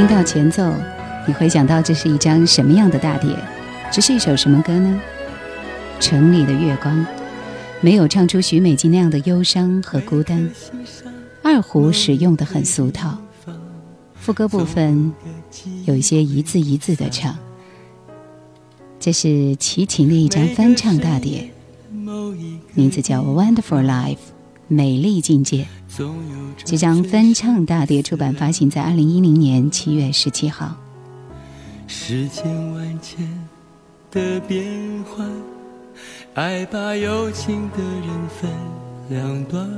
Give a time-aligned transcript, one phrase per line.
[0.00, 0.72] 听到前奏，
[1.26, 3.36] 你会想到这是一张什么样的大碟？
[3.92, 4.98] 这是一首什么歌呢？
[6.00, 7.04] 城里的月光，
[7.82, 10.48] 没有唱出徐美静那样的忧伤和孤单。
[11.42, 13.18] 二胡使用的很俗套，
[14.14, 15.12] 副歌部分
[15.84, 17.36] 有一些一字一字的唱。
[18.98, 21.50] 这是齐秦的一张翻唱大碟，
[22.72, 24.14] 名字叫《Wonderful Life》，
[24.70, 25.66] 美丽境界。
[26.64, 30.76] 这张翻唱大碟出版发行在二零一零年七月十七号。
[31.88, 33.28] 世间万千
[34.12, 34.64] 的变
[35.04, 35.28] 幻，
[36.34, 38.48] 爱把有情的人分
[39.08, 39.68] 两端。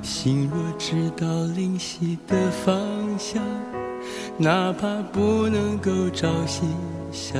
[0.00, 2.78] 心若知道灵犀的方
[3.18, 3.42] 向，
[4.38, 6.62] 哪怕不能够朝夕
[7.10, 7.34] 相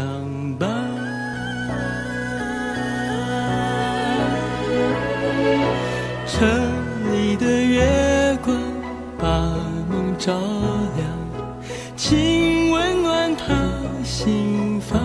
[0.58, 1.11] 伴。
[6.26, 6.48] 城
[7.12, 8.56] 里的月光
[9.18, 9.26] 把
[9.90, 10.32] 梦照
[10.96, 11.06] 亮，
[11.96, 13.54] 请温暖他
[14.04, 15.00] 心房。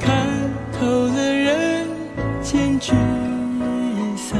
[0.00, 0.26] 看
[0.72, 1.86] 透了人
[2.42, 2.92] 间聚
[4.16, 4.38] 散，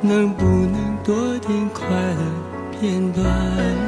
[0.00, 3.81] 能不能多点快乐片段？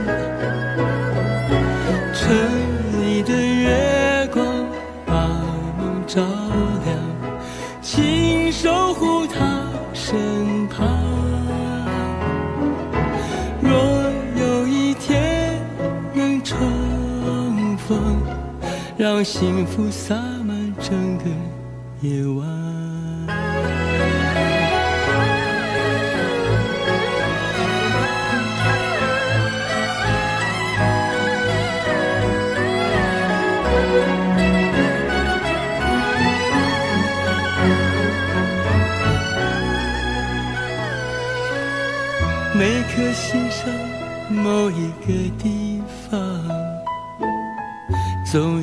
[18.96, 21.24] 让幸福洒满整个
[22.00, 22.46] 夜晚。
[42.56, 43.68] 每颗心上
[44.30, 46.20] 某一个地方，
[48.24, 48.62] 总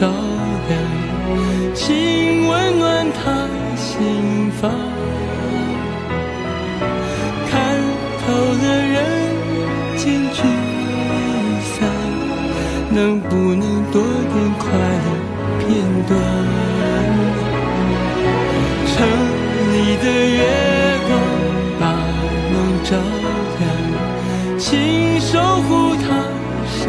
[0.00, 0.80] 照亮，
[1.74, 3.46] 请温暖他
[3.76, 4.70] 心房。
[7.50, 7.76] 看
[8.24, 8.96] 透了人
[9.98, 10.02] 间
[10.32, 10.40] 聚
[11.62, 11.86] 散
[12.90, 13.62] 能不能
[13.92, 14.70] 多点快
[15.04, 15.08] 乐
[15.58, 15.68] 片
[16.08, 16.16] 段？
[18.86, 18.96] 城
[19.70, 20.40] 里的月
[21.08, 21.10] 光
[21.78, 21.82] 把
[22.50, 22.96] 梦照
[23.58, 23.62] 亮，
[24.58, 25.38] 请守
[25.68, 26.08] 护他
[26.66, 26.88] 身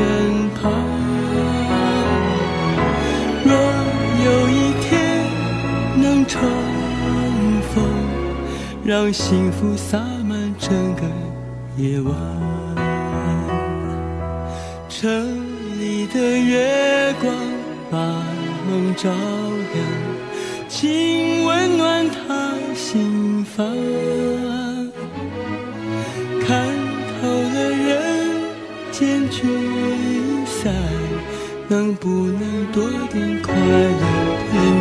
[8.91, 9.97] 让幸福洒
[10.27, 11.03] 满整个
[11.77, 12.13] 夜晚。
[14.89, 15.07] 城
[15.79, 16.05] 里。
[16.13, 17.33] 的月光
[17.89, 17.97] 把
[18.67, 19.09] 梦照
[19.73, 19.85] 亮，
[20.67, 23.65] 请温暖他心房。
[26.45, 26.67] 看
[27.21, 28.41] 透了人
[28.91, 29.47] 间聚
[30.45, 30.73] 散，
[31.69, 34.80] 能不能多点快乐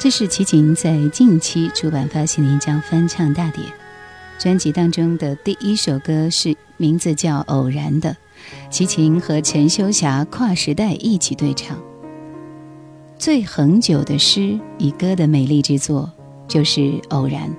[0.00, 3.62] 这是齐秦在近期出版发行的一张翻唱大碟，
[4.38, 8.16] 专辑当中的第一首歌是名字叫《偶然》的，
[8.70, 11.78] 齐秦和陈秋霞跨时代一起对唱。
[13.18, 16.10] 最恒久的诗以歌的美丽之作
[16.48, 16.80] 就是
[17.10, 17.50] 《偶然》。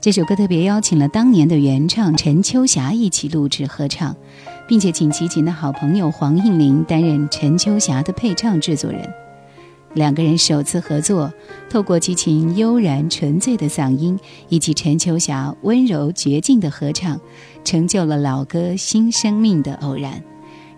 [0.00, 4.14] 这首歌特别邀请了当年的原唱陈秋霞一起录制合唱，
[4.68, 9.02] 并且请齐秦的好朋友黄应玲担任陈秋霞的配唱制作人。
[9.94, 11.32] 两个人首次合作，
[11.68, 14.16] 透过齐秦悠然纯粹的嗓音，
[14.48, 17.20] 以及陈秋霞温柔绝境的合唱，
[17.64, 20.22] 成就了老歌新生命的偶然，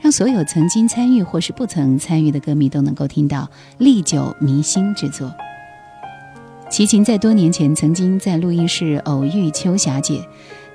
[0.01, 5.31] 让所有曾经参与或是不曾参与的歌迷都能够听到历久弥新之作。
[6.71, 10.27] 齐秦在多年前曾经在录音室偶遇秋霞姐，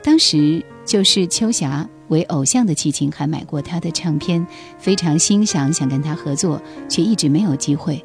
[0.04, 4.46] 当时就是秋霞为偶像的齐秦还买过她的唱片，
[4.78, 8.00] 非常欣赏，想跟她合作，却一直没有机会。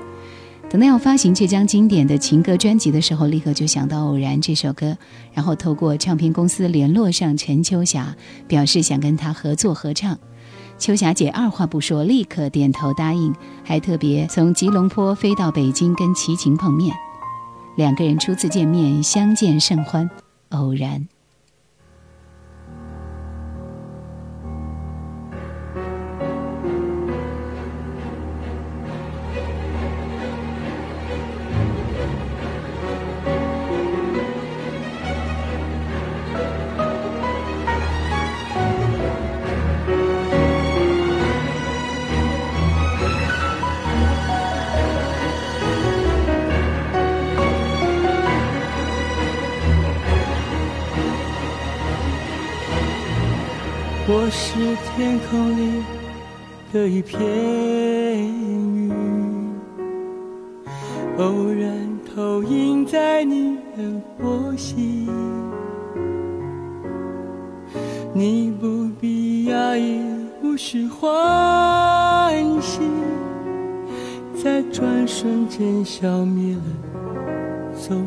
[0.72, 4.96] 等到要发行这张经典的情歌专辑的时候，立刻就想到《偶然》这首歌，
[5.34, 8.16] 然后透过唱片公司联络上陈秋霞，
[8.48, 10.18] 表示想跟她合作合唱。
[10.78, 16.96] 秋霞姐二话不说，立刻点头答应，还特别从吉隆坡飞到北京跟齐秦碰面。
[17.76, 20.08] 两个人初次见面，相见甚欢，
[20.48, 21.06] 偶然。
[54.24, 54.54] 我是
[54.94, 55.82] 天空里
[56.72, 58.88] 的一片云，
[61.18, 63.82] 偶然投影在你的
[64.16, 65.08] 波心。
[68.14, 70.00] 你不必压抑，
[70.40, 72.80] 无需欢喜，
[74.40, 76.62] 在转瞬间消灭了
[77.76, 78.06] 踪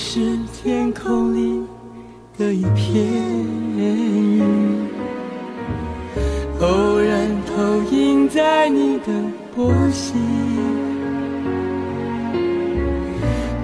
[0.00, 1.60] 是天空里
[2.38, 3.04] 的一片
[3.76, 4.40] 云，
[6.60, 9.06] 偶然投影在你的
[9.56, 10.16] 波心。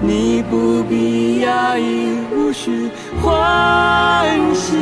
[0.01, 2.89] 你不必压抑，无需
[3.21, 4.75] 欢喜，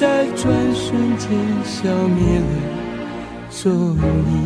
[0.00, 1.28] 在转瞬间
[1.62, 2.46] 消灭了
[3.50, 4.36] 踪影。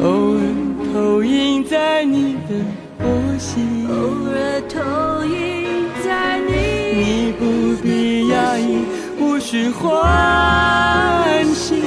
[0.00, 0.40] 偶尔
[0.92, 2.50] 投影在你的
[2.98, 3.04] 波
[3.38, 3.92] 心，偶
[4.30, 4.32] 尔
[4.68, 4.80] 投
[5.26, 5.30] 影
[6.02, 6.50] 在你，
[6.96, 7.40] 你不
[7.82, 8.86] 必压抑，
[9.20, 11.82] 无需欢喜，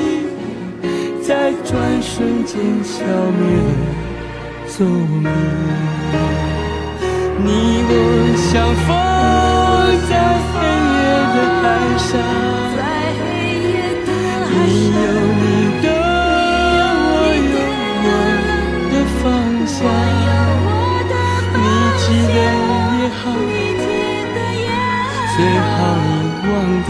[1.24, 3.74] 在转瞬间消灭了
[4.68, 5.28] 踪影。
[7.44, 7.50] 你
[7.88, 7.92] 我
[8.38, 8.52] 相
[8.86, 8.88] 逢
[10.08, 10.12] 在
[10.52, 10.54] 黑
[10.94, 10.98] 夜
[11.34, 11.64] 的海
[11.98, 12.10] 上，
[14.68, 14.98] 你有
[15.42, 15.46] 你
[15.84, 15.86] 的，
[17.14, 17.18] 我
[17.54, 17.56] 有
[18.02, 18.08] 我
[18.90, 19.24] 的方
[19.68, 19.78] 向，
[21.54, 21.66] 你
[22.02, 22.04] 记
[22.34, 22.38] 得
[22.98, 23.24] 也好，
[25.36, 25.38] 最
[25.70, 25.74] 好
[26.10, 26.54] 你忘
[26.88, 26.90] 掉。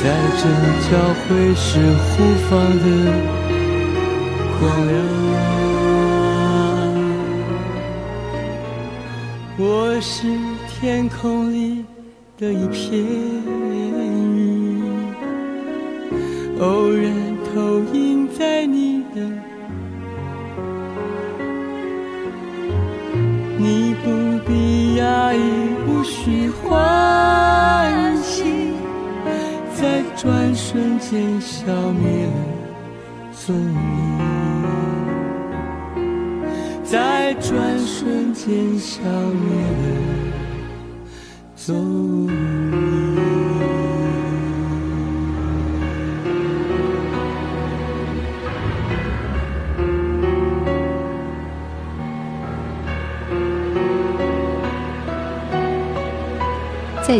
[0.00, 0.02] 在
[0.38, 0.42] 这
[0.88, 0.90] 交
[1.24, 1.26] 会
[1.56, 1.66] 时，
[2.10, 2.14] 互
[2.78, 2.86] 的
[4.60, 4.90] 光亮。
[9.60, 9.62] 我
[10.00, 10.14] 是
[10.68, 10.78] 天
[11.08, 11.84] 空里
[12.38, 12.86] 的一片。
[41.68, 41.74] 在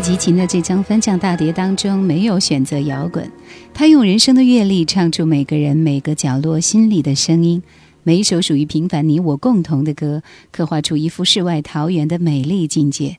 [0.00, 3.30] 齐秦的这张翻唱大碟当中，没有选择摇滚，
[3.74, 7.62] 他用人生的阅历唱出每个人每个角落心里的声音。
[8.02, 13.18] 每一首属于平凡你我共同的歌，刻画出一幅世外桃源的美丽境界。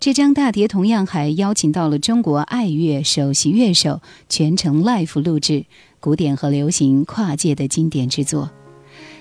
[0.00, 5.66] 这张大碟同样还邀请到了中国爱乐首席乐手，全程 live 录制，
[6.00, 8.50] 古典和流行跨界的经典之作。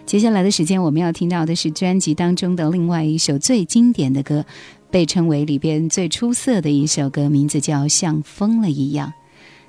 [0.05, 4.45] 接下来的时间，我们要听到的是专辑当中的另外一首最经典的歌，
[4.89, 9.09] 被称为里边最出色的一首歌，名字叫《像疯了一样》。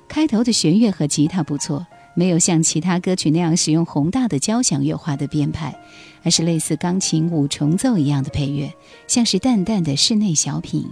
[0.07, 5.77] 开头的弦乐和吉他不错，没有像其他歌曲那样使用宏大的交响乐化的编排，
[6.23, 8.73] 而是类似钢琴五重奏一样的配乐，
[9.07, 10.85] 像是淡淡的室内小品，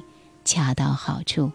[0.50, 1.52] 恰到好处。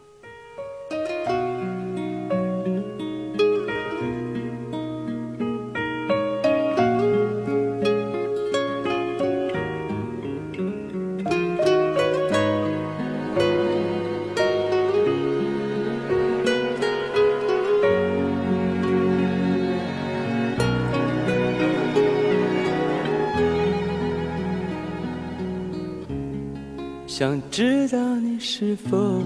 [28.57, 29.21] 是否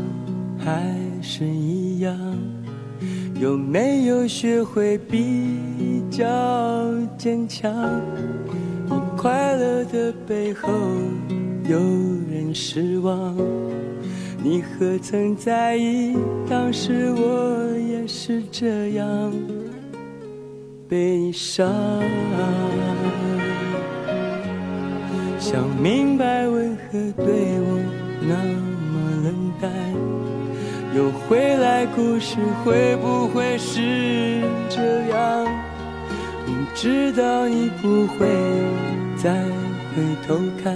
[0.59, 2.17] 还是一样，
[3.39, 6.25] 有没有学会比较
[7.19, 7.71] 坚强？
[9.19, 10.71] 快乐的背后
[11.69, 11.79] 有
[12.33, 13.37] 人失望，
[14.43, 16.17] 你何曾在意？
[16.49, 19.31] 当时我也是这样
[20.89, 21.71] 悲伤。
[25.39, 27.79] 想明白为何对我
[28.23, 28.78] 那
[30.95, 35.47] 又回来故事会不会是这样？
[36.47, 38.27] 明知道你不会
[39.17, 39.31] 再
[39.91, 40.75] 回头看，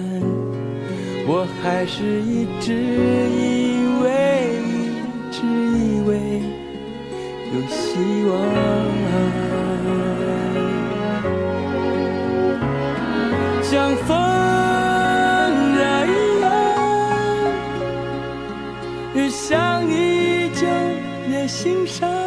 [1.26, 4.10] 我还是一直以为，
[4.68, 4.70] 一
[5.30, 6.10] 直以为
[7.54, 7.80] 有希
[8.28, 8.30] 望，
[13.62, 14.31] 像风。
[21.62, 22.21] 心上。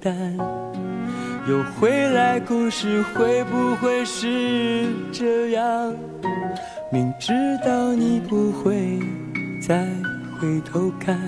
[0.00, 0.14] 淡，
[1.46, 5.94] 又回来故事会不会是这样？
[6.90, 7.32] 明知
[7.64, 8.98] 道你不会
[9.68, 9.86] 再
[10.38, 11.18] 回头看。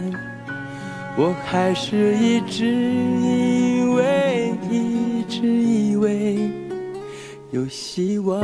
[1.17, 6.51] 我还是一直以为，一直以为
[7.51, 8.41] 有希望，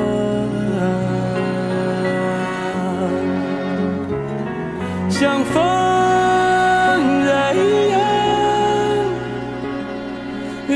[5.09, 5.65] 像风
[7.55, 7.98] 一样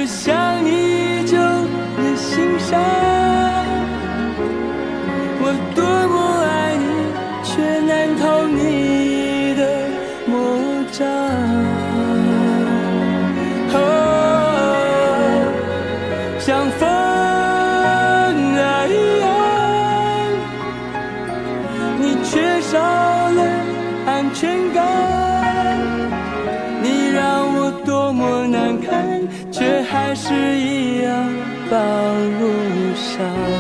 [0.03, 2.77] 我想你依旧的心伤，
[5.39, 6.85] 我多么爱你，
[7.45, 9.63] 却难逃你的
[10.27, 10.35] 魔
[10.91, 11.72] 掌。
[30.13, 31.11] 还是一样
[31.71, 33.53] 把我伤。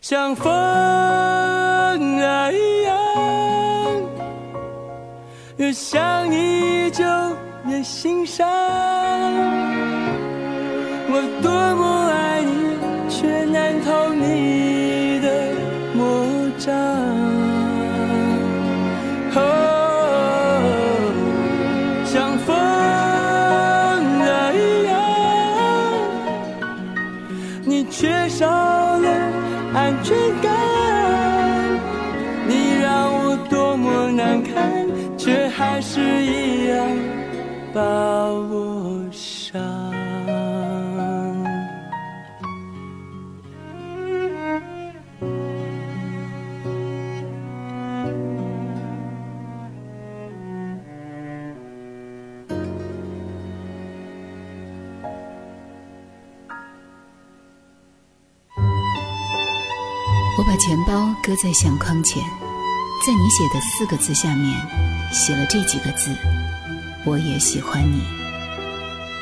[0.00, 0.63] 像风
[5.86, 7.04] 想你就
[7.66, 8.48] 越心伤。
[11.10, 12.03] 我多么
[37.74, 39.60] 把我伤。
[60.36, 62.22] 我把钱包搁在相框前，
[63.04, 64.48] 在你写的四个字下面
[65.12, 66.10] 写了这几个字：
[67.04, 68.00] 我也喜欢你。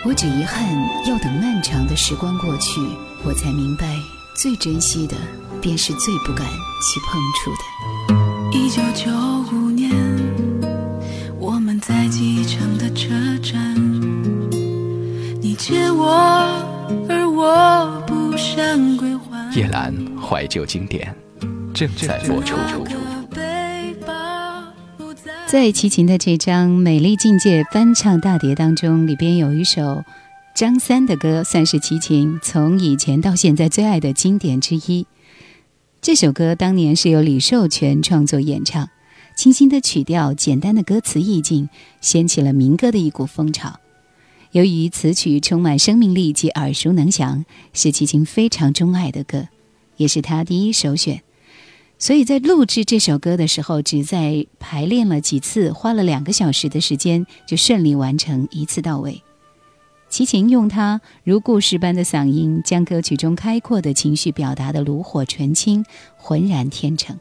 [0.04, 0.66] 我只遗憾
[1.06, 2.80] 要等漫长的时光过去，
[3.24, 3.86] 我才明白，
[4.34, 5.16] 最珍惜的
[5.60, 8.58] 便是最不敢去碰触的。
[8.58, 9.10] 一九九
[9.52, 9.92] 五年，
[11.38, 13.10] 我们在机场的车
[13.42, 13.74] 站，
[15.40, 16.08] 你借我，
[17.08, 19.52] 而我不想归还。
[19.54, 21.14] 叶兰怀旧经典
[21.72, 22.56] 正在播出。
[25.52, 30.02] 在齐秦的这张《美丽境界》翻唱大碟当中，里边有一首
[30.54, 35.06] 张三的歌，算是齐秦从以前到现在最爱的经典之一。
[36.00, 38.88] 这首歌当年是由李寿全创作演唱，
[39.36, 41.68] 清新的曲调、简单的歌词意境，
[42.00, 43.78] 掀起了民歌的一股风潮。
[44.52, 49.48] 由于此曲充满生命力及耳熟能详，是齐秦非常钟爱的歌，
[49.98, 51.22] 也是他第一首选。
[52.02, 59.22] 所以在录制这首歌的时候，只在排练了几次，花了两个小时的时间就顺利完成，一次到位。
[60.08, 65.84] 齐秦用他如故事般的嗓音，将歌曲中开阔的情绪表达的炉火纯青、
[66.16, 67.16] 浑然天成。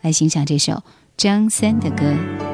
[0.00, 0.82] 来欣赏这首
[1.16, 2.53] 张三的歌。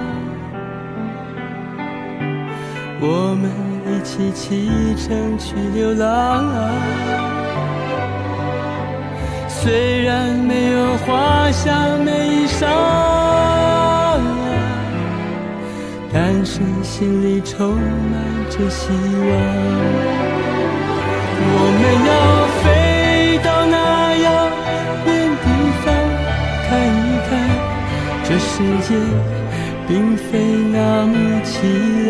[3.03, 3.49] 我们
[3.87, 6.45] 一起启程去流浪。
[9.47, 12.61] 虽然没有华厦美衣裳，
[16.13, 17.81] 但是心里充满
[18.51, 19.31] 着希望。
[21.43, 22.11] 我们要
[22.61, 22.63] 飞
[23.43, 23.75] 到那
[24.17, 24.25] 遥
[25.07, 25.09] 远
[25.41, 25.45] 地
[25.81, 25.85] 方，
[26.67, 27.29] 看一看
[28.23, 28.53] 这世
[28.87, 28.89] 界
[29.87, 30.21] 并非
[30.71, 31.51] 那么凄
[32.05, 32.09] 凉。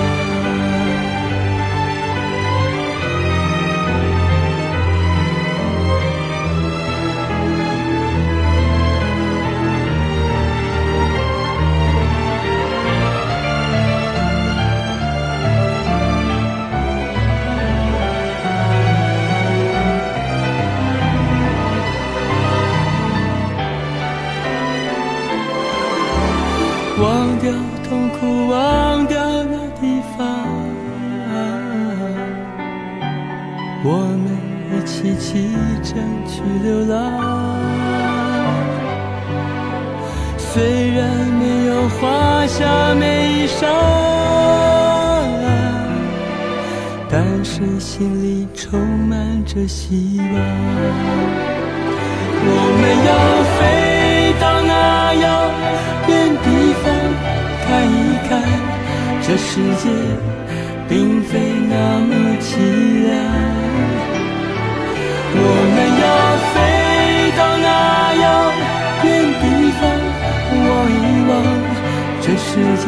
[72.83, 72.85] 界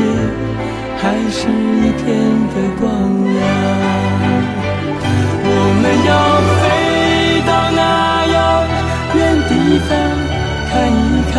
[0.98, 2.04] 还是一片
[2.52, 2.84] 的光
[3.24, 3.36] 亮。
[5.46, 5.50] 我
[5.82, 6.12] 们要
[6.60, 6.62] 飞
[7.46, 7.82] 到那
[8.34, 8.36] 遥
[9.16, 9.52] 远地
[9.88, 9.90] 方
[10.70, 11.02] 看一
[11.32, 11.34] 看，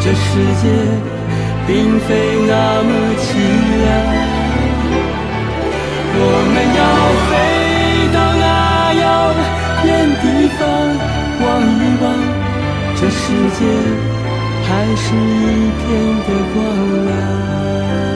[0.00, 0.24] 这世
[0.60, 0.64] 界
[1.66, 2.08] 并非
[2.46, 2.52] 那
[2.84, 3.26] 么凄
[3.80, 3.84] 凉。
[6.16, 6.20] 我
[6.52, 6.82] 们要
[7.28, 7.32] 飞
[8.14, 8.44] 到那
[9.02, 9.04] 遥
[9.84, 9.88] 远
[10.22, 10.24] 地
[10.58, 10.60] 方
[11.42, 11.44] 望
[11.80, 12.04] 一望，
[12.96, 13.22] 这世
[13.58, 13.60] 界
[14.74, 15.86] 还是一片
[16.26, 18.13] 的光亮。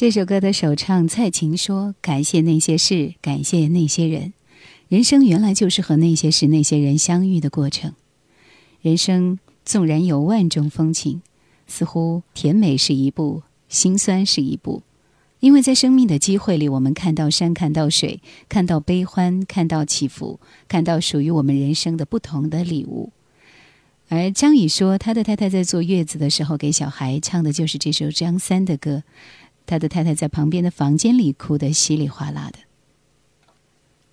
[0.00, 4.32] 这首歌的首唱蔡琴说：“感谢那些事，感谢那些人。
[4.88, 7.92] 人生原来就是和那些事、那些人相遇的过程。
[8.80, 11.20] 人生纵然有万种风情，
[11.66, 14.82] 似乎甜美是一步，心酸是一步。
[15.40, 23.12] 因为在生命的机会里，我们看到山，看到水，看到悲欢，看到起伏，看到属于我们人生的不同的礼物。”
[24.08, 29.04] 而张宇说，他的太太在坐月子的时候给小孩唱的就是这首张三的歌。
[29.70, 32.58] 他的太太在旁边的房间里哭得稀里哗啦的。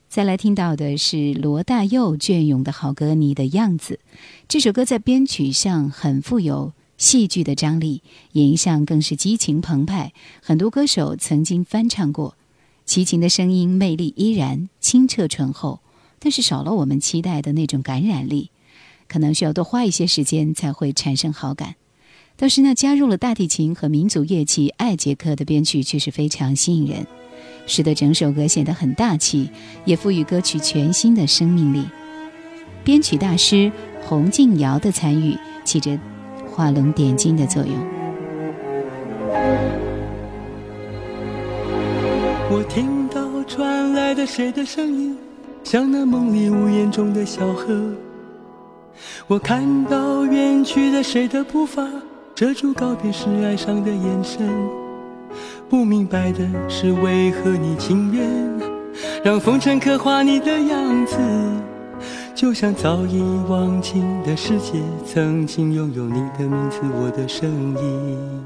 [0.07, 3.99] 再来听到的是罗大佑隽永的好歌《你的样子》，
[4.47, 10.13] 这首歌在编曲上很富有戏剧的张力，演绎上更是激情澎湃。
[10.43, 12.35] 很多歌手曾经翻唱过，
[12.85, 15.79] 齐秦的声音魅力依然清澈醇厚，
[16.19, 18.51] 但是少了我们期待的那种感染力，
[19.07, 21.73] 可能需要多花一些时间才会产生好感。
[22.37, 27.07] 倒是那加入了大提琴和民族乐器艾杰克的编曲却是非常吸引人，
[27.65, 29.49] 使得整首歌显得很大气，
[29.85, 31.83] 也赋予歌曲全新的生命力。
[32.83, 33.71] 编曲大师
[34.03, 35.99] 洪敬尧的参与起着
[36.45, 37.73] 画龙点睛的作用。
[42.49, 45.17] 我听到传来的谁的声音，
[45.63, 47.91] 像那梦里屋檐中的小河。
[49.25, 51.83] 我看到远去的谁的步伐。
[52.37, 54.47] 遮住告别时哀伤的眼神，
[55.67, 58.29] 不明白的是为何你情愿
[59.23, 61.17] 让风尘刻画你的样子，
[62.35, 64.73] 就像早已忘情的世界，
[65.03, 68.45] 曾经拥有你的名字，我的声音。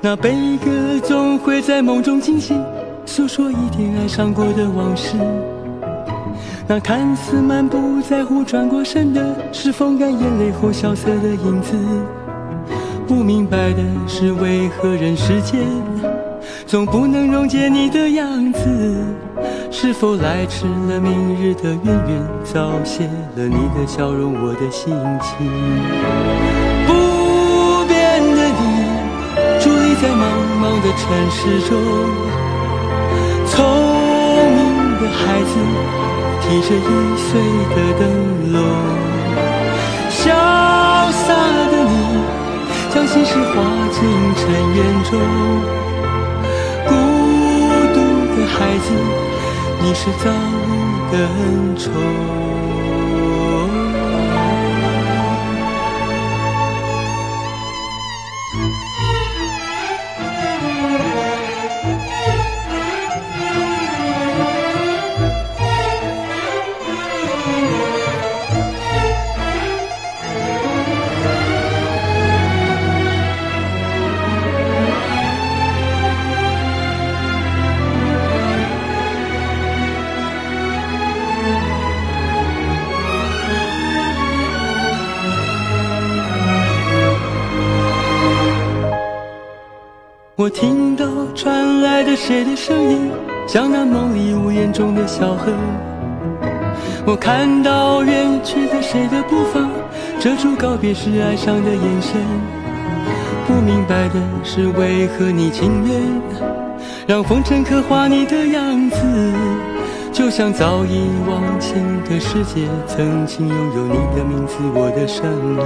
[0.00, 2.64] 那悲歌总会在梦中惊醒，
[3.04, 5.16] 诉说一点爱上过的往事。
[6.68, 11.76] 那看似满不在乎转过身的，是风干眼泪后萧瑟的影子。
[13.06, 15.60] 不明白的是，为何人世间
[16.66, 18.60] 总不能溶解你的样子？
[19.70, 23.04] 是否来迟了明日的渊源，早谢
[23.36, 25.46] 了你的笑容，我的心情。
[26.84, 28.64] 不变的你，
[29.60, 30.26] 伫立在茫
[30.60, 31.78] 茫的城市中，
[33.46, 33.54] 聪
[34.50, 34.58] 明
[35.00, 36.05] 的孩子。
[36.48, 36.78] 提着易
[37.18, 37.28] 碎
[37.74, 38.02] 的灯
[38.52, 38.56] 笼，
[40.08, 40.30] 潇
[41.10, 41.34] 洒
[41.72, 41.92] 的你，
[42.94, 43.52] 将心事化
[43.90, 43.98] 进
[44.36, 44.42] 尘
[44.76, 44.78] 缘
[45.10, 45.10] 中。
[46.86, 46.90] 孤
[47.92, 47.96] 独
[48.36, 48.86] 的孩子，
[49.82, 50.64] 你是造物
[51.10, 52.45] 的恩宠。
[93.46, 95.52] 像那梦里屋檐中的小河。
[97.06, 99.60] 我看到远去的谁的步伐，
[100.18, 102.20] 遮住告别时哀伤的眼神。
[103.46, 106.02] 不明白的是，为何你情愿
[107.06, 108.98] 让风尘刻画你的样子，
[110.12, 115.62] 就像早已忘情的世界，曾经拥有你的名字，我的声音。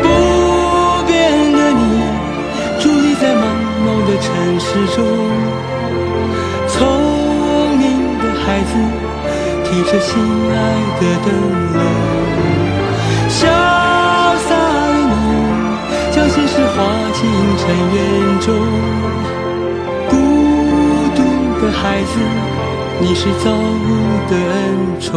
[0.00, 1.82] 不变的你，
[2.78, 3.42] 伫立在茫
[3.82, 4.30] 茫的城
[4.60, 5.02] 市中，
[8.62, 8.74] 孩子，
[9.64, 10.12] 提着心
[10.50, 10.54] 爱
[11.00, 11.26] 的灯
[11.72, 11.76] 笼，
[13.28, 13.40] 潇
[14.38, 15.12] 洒的你，
[16.12, 16.76] 将心事化
[17.12, 17.18] 进
[17.58, 17.60] 尘
[17.92, 17.98] 缘
[18.40, 18.46] 中。
[20.08, 20.12] 孤
[21.16, 21.18] 独
[21.60, 22.12] 的孩子，
[23.00, 23.84] 你是造物
[24.30, 24.56] 的恩
[25.00, 25.10] 宠。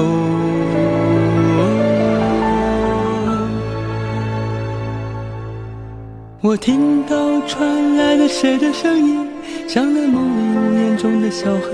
[6.42, 7.16] 我听到
[7.48, 9.28] 传来了谁的声音，
[9.68, 11.70] 像那梦里呜咽中的小河。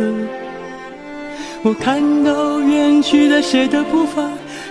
[1.63, 4.27] 我看到远去的谁的步伐，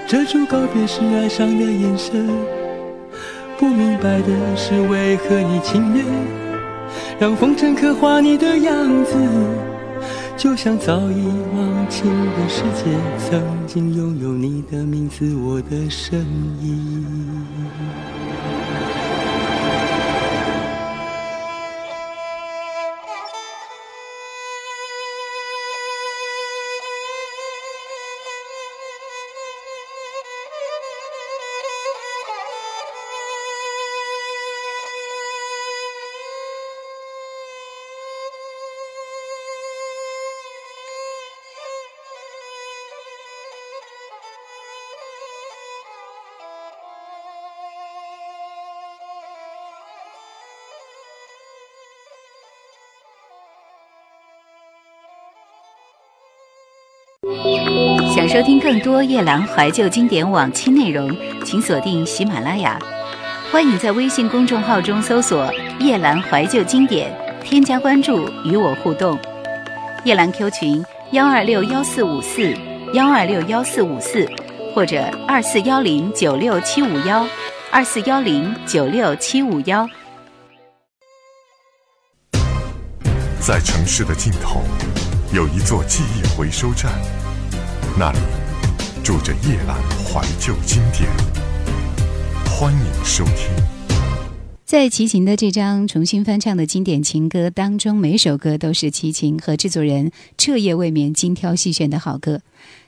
[0.09, 2.29] 遮住告别时哀伤的眼神。
[3.57, 6.05] 不明白的是，为何你情愿
[7.21, 9.15] 让风尘刻画你的样子，
[10.37, 16.19] 就像早已忘情的世界，曾经拥有你的名字，我的声
[16.61, 17.07] 音。
[58.41, 62.79] 收听更多夜兰怀旧经典往期内容，请锁定喜马拉雅。
[63.53, 69.19] 欢迎在微信公众号中搜索“夜兰怀旧经典”，添加关注与我互动。
[70.05, 72.57] 夜兰 Q 群：幺二六幺四五四
[72.95, 74.27] 幺二六幺四五四，
[74.75, 77.27] 或者二四幺零九六七五幺
[77.71, 79.87] 二四幺零九六七五幺。
[83.39, 84.63] 在城市的尽头，
[85.31, 86.91] 有一座记忆回收站，
[87.99, 88.19] 那里
[89.03, 89.75] 住着夜阑
[90.05, 91.11] 怀旧经典。
[92.47, 93.51] 欢迎收听。
[94.65, 102.41] 在齐秦的这张重新翻唱的经典情歌当中，每首歌都是齐秦和制作人彻夜未眠精挑细选的好歌。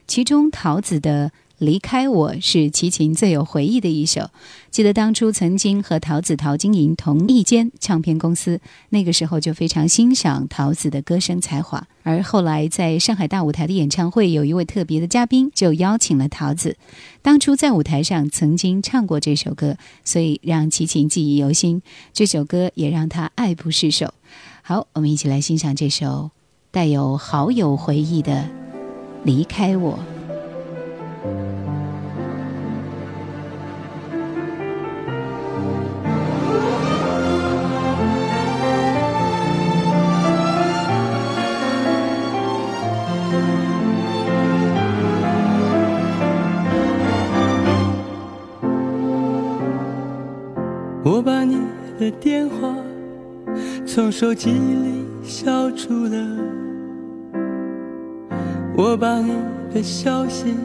[0.07, 1.29] 其中桃子的
[1.63, 4.29] 《离开我》是齐秦最有回忆的一首。
[4.69, 11.87] 记得当初曾经和桃子陶晶莹同一间唱片公司，那个时候就非常欣赏桃子的歌声才华。
[12.03, 16.75] 而后来在上海大舞台的演唱会，有一位特别的嘉宾就邀请了桃子。
[17.21, 21.81] 当初在舞台上曾经唱过这首歌，所以让齐秦记忆犹新。
[22.11, 24.13] 这首歌也让他爱不释手。
[24.63, 26.31] 好，我们一起来欣赏这首
[26.71, 28.33] 带有好友回忆的
[29.23, 29.99] 《离开我》。
[51.13, 51.59] 我把你
[51.99, 52.75] 的电话
[53.85, 56.17] 从手机里消除了，
[58.75, 59.31] 我把你
[59.71, 60.55] 的消息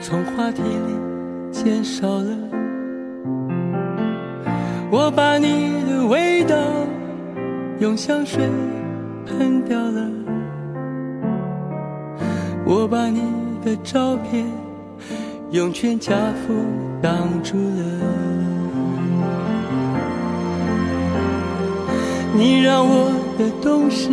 [0.00, 2.36] 从话题里减少了，
[4.90, 6.56] 我把你的味道
[7.78, 8.48] 用香水
[9.24, 10.10] 喷掉了，
[12.66, 13.22] 我把你
[13.64, 14.46] 的照片
[15.52, 16.12] 用全家
[16.44, 16.52] 福
[17.00, 18.33] 挡住了。
[22.36, 24.10] 你让我的懂事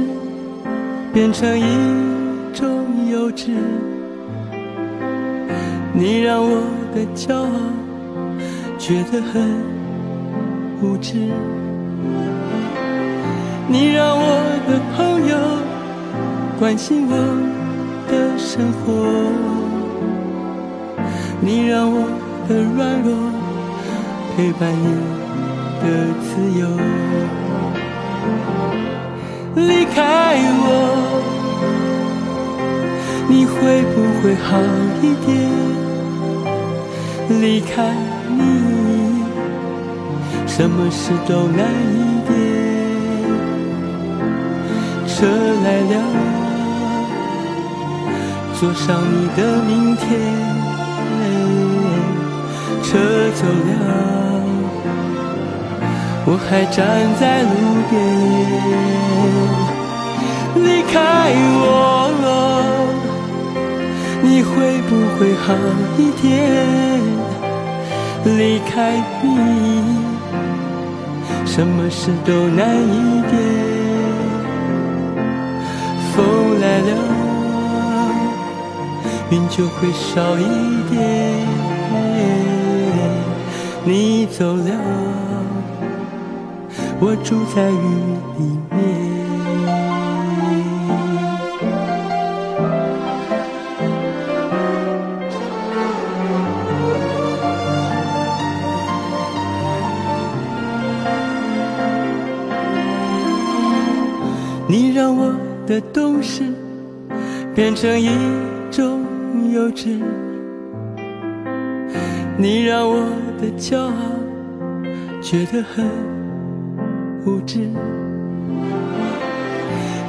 [1.12, 1.64] 变成一
[2.54, 3.50] 种幼稚，
[5.92, 6.62] 你让我
[6.94, 7.50] 的骄傲
[8.78, 9.42] 觉得很
[10.82, 11.18] 无知，
[13.68, 14.24] 你让我
[14.68, 15.36] 的朋友
[16.60, 17.16] 关心我
[18.08, 18.86] 的生活，
[21.42, 22.08] 你让我
[22.48, 23.12] 的软弱
[24.38, 24.86] 陪伴你
[25.82, 25.84] 的
[26.22, 26.30] 自
[26.60, 26.62] 由。
[29.56, 30.68] 离开我，
[33.28, 34.50] 你会不会好
[35.02, 35.30] 一点？
[37.42, 37.72] 离开
[38.38, 38.40] 你，
[40.48, 41.60] 什么事都难
[41.96, 42.30] 一点。
[45.08, 45.26] 车
[45.64, 45.94] 来了，
[48.60, 50.02] 坐上你的明天。
[52.84, 52.98] 车
[53.36, 53.72] 走了，
[56.26, 56.78] 我还站
[57.20, 57.50] 在路
[57.90, 57.92] 边。
[60.64, 60.96] 离开
[61.64, 61.64] 我，
[64.22, 65.46] 你会不会好
[65.98, 66.30] 一点？
[68.24, 69.26] 离开你，
[71.44, 73.34] 什么事都难一点。
[76.14, 76.16] 风
[76.62, 76.92] 来了，
[79.32, 80.40] 云就会少一
[80.92, 80.96] 点。
[83.84, 84.72] 你走了，
[87.04, 87.76] 我住在雨
[88.38, 88.78] 里面。
[104.68, 105.34] 你让我
[105.66, 106.44] 的懂事
[107.56, 108.12] 变成一
[108.70, 109.02] 种
[109.52, 110.00] 幼稚，
[112.38, 113.00] 你让我
[113.42, 113.92] 的骄傲
[115.20, 115.84] 觉得很
[117.26, 117.60] 无知，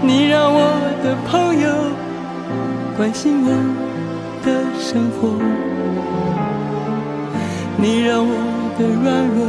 [0.01, 0.61] 你让我
[1.05, 1.69] 的朋友
[2.97, 3.49] 关心我
[4.43, 5.29] 的生活，
[7.77, 8.35] 你让我
[8.79, 9.45] 的软弱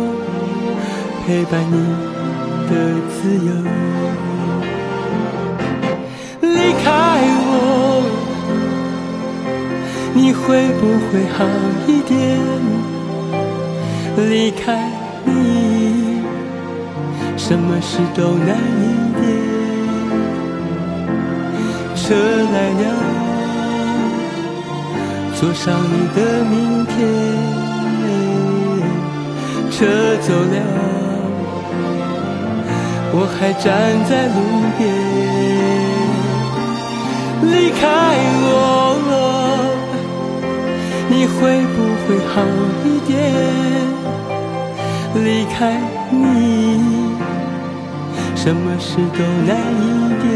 [1.25, 1.77] 陪伴你
[2.67, 2.71] 的
[3.09, 3.49] 自由。
[6.41, 6.85] 离开
[7.45, 7.51] 我，
[10.13, 11.39] 你会不会好
[11.87, 12.13] 一点？
[14.29, 14.92] 离开，
[17.45, 18.83] 什么事都难一
[19.19, 19.21] 点。
[21.93, 22.15] 车
[22.53, 22.83] 来了，
[25.35, 26.53] 坐上你的明
[26.85, 26.95] 天。
[29.69, 29.75] 车
[30.21, 30.55] 走了，
[33.11, 33.65] 我还站
[34.07, 34.35] 在路
[34.77, 34.81] 边。
[37.51, 37.81] 离开
[38.45, 38.55] 我，
[41.09, 41.35] 你会
[41.75, 42.33] 不会好
[42.85, 43.11] 一点？
[45.25, 45.53] 离开
[46.09, 46.23] 你，
[48.43, 49.83] 什么事都难一
[50.21, 50.27] 点。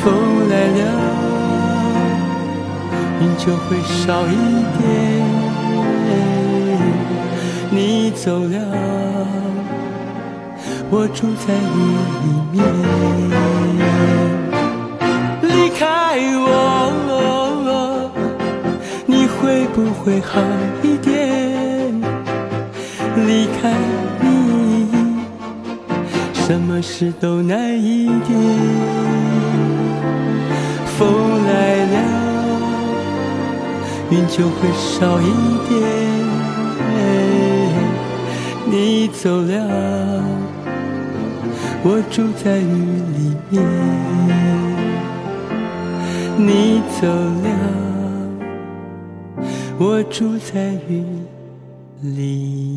[0.00, 0.04] 风
[0.48, 0.80] 来了，
[3.20, 4.32] 云就会少一
[4.78, 4.82] 点。
[7.70, 8.56] 你走了，
[10.88, 11.78] 我住在雨
[12.24, 12.56] 里面。
[15.42, 15.84] 离开
[16.40, 16.48] 我，
[19.04, 20.40] 你会不会好
[20.82, 21.12] 一点？
[23.26, 23.62] 离开，
[26.46, 28.38] 什么事都难一点。
[30.98, 31.96] 风来了，
[34.10, 35.24] 云就会少一
[35.66, 35.72] 点。
[38.66, 40.22] 你走了，
[41.82, 42.62] 我住在雨
[43.16, 43.62] 里面。
[46.36, 47.06] 你走
[47.42, 47.46] 了，
[49.78, 51.02] 我住在雨
[52.02, 52.73] 里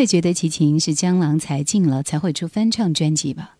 [0.00, 3.56] 会觉得齐秦是江郎才尽了才会出翻唱专辑吧？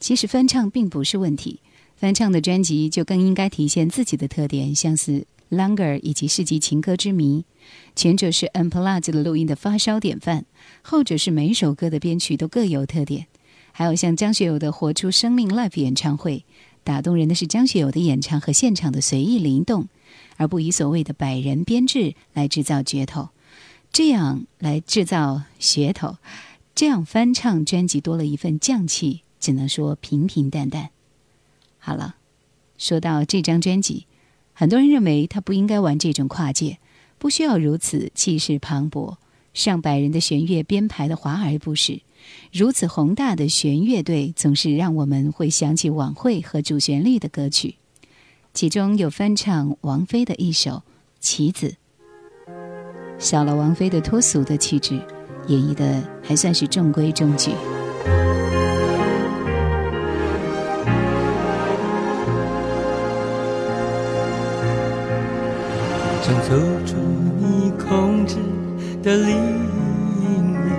[0.00, 1.60] 其实翻唱并不是问题，
[1.94, 5.24] 翻唱的专辑就更应该体现自己的特点，像是。
[5.50, 7.44] Longer 以及世纪情歌之谜，
[7.94, 10.46] 前者是 Unplugged 的录音的发烧典范，
[10.82, 13.26] 后者是每首歌的编曲都各有特点。
[13.70, 16.44] 还有像张学友的《活出生命》Live 演唱会，
[16.82, 19.86] 打动人的是张学友的演唱和现场的随意灵动，
[20.38, 23.28] 而不以所谓的百人编制来制造噱头，
[23.94, 26.16] 这样来制造噱头，
[26.74, 30.90] 这样翻唱专辑多了一份匠气，只能说平平淡淡。
[31.78, 32.16] 好了，
[32.76, 34.08] 说到这张专辑。
[34.52, 36.80] 很多人认为他不应该玩这种跨界，
[37.18, 39.14] 不需要如此气势磅礴、
[39.52, 42.02] 上百人的弦乐编排的华而不实。
[42.52, 47.76] 如此宏大的弦乐队，总是让我们会想起晚会和主旋律的歌曲，
[48.52, 50.70] 其中有翻唱王菲的一首
[51.20, 51.68] 《棋子》，
[53.18, 55.00] 少了王菲的脱俗的气质，
[55.46, 55.84] 演绎的
[56.22, 57.52] 还算是中规中矩。
[66.22, 66.56] 想走
[66.86, 66.96] 出
[67.38, 68.36] 你控制
[69.02, 70.72] 的里面，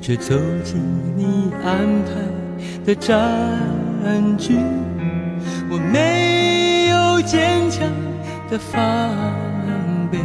[0.00, 0.80] 却走进
[1.16, 2.12] 你安排
[2.84, 3.16] 的战
[4.36, 4.56] 局。
[5.70, 7.88] 我没有坚强
[8.50, 8.80] 的防
[10.10, 10.18] 备，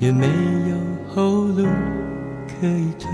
[0.00, 0.76] 也没有
[1.14, 1.64] 后路
[2.48, 3.08] 可以退。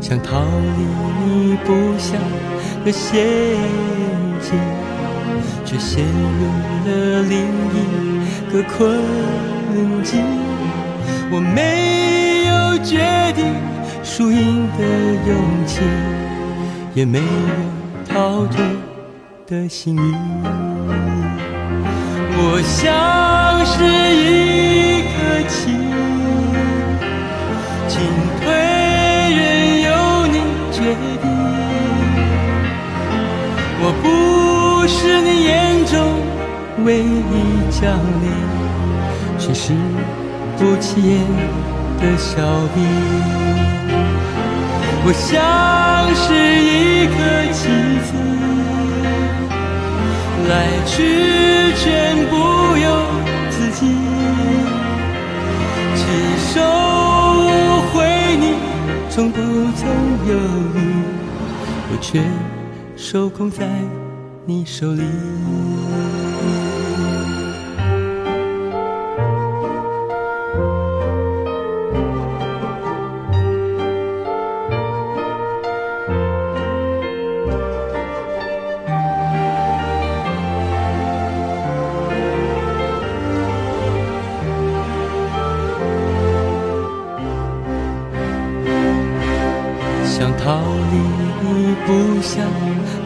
[0.00, 0.84] 想逃离
[1.24, 2.16] 你布下
[2.84, 3.18] 的陷
[4.40, 4.56] 阱。
[5.64, 6.44] 却陷入
[6.86, 9.00] 了另一个困
[10.02, 10.22] 境。
[11.30, 13.44] 我没有决定
[14.04, 14.84] 输赢的
[15.26, 15.80] 勇气，
[16.94, 17.24] 也没有
[18.06, 18.64] 逃脱
[19.46, 20.73] 的心意。
[22.46, 23.72] 我像是
[24.14, 25.14] 一颗
[25.48, 25.72] 棋，
[27.88, 27.92] 进
[28.38, 28.44] 退
[29.34, 29.40] 任
[29.80, 29.88] 由
[30.26, 30.36] 你
[30.70, 30.76] 决
[31.22, 31.24] 定。
[33.80, 34.04] 我不
[34.86, 34.92] 是
[35.22, 35.52] 你眼
[35.86, 35.94] 中
[36.84, 37.34] 唯一
[37.70, 37.82] 将
[38.20, 38.28] 领，
[39.38, 39.72] 却是
[40.58, 41.12] 不起眼
[41.98, 42.30] 的小
[42.74, 42.76] 兵。
[45.06, 45.32] 我像
[46.14, 46.24] 是
[46.62, 47.16] 一颗
[47.52, 47.62] 棋
[48.04, 48.12] 子，
[50.48, 52.34] 来去全不
[52.76, 52.86] 由
[53.50, 53.80] 自己，
[55.96, 56.02] 起
[56.52, 56.60] 手
[57.92, 58.54] 回你，
[59.10, 59.38] 从不
[59.76, 59.88] 曾
[60.28, 60.32] 犹
[60.74, 60.78] 豫，
[61.90, 62.22] 我却。
[62.96, 63.66] 受控在
[64.46, 65.02] 你手里。